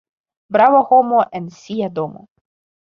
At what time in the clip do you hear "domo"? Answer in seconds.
2.01-2.29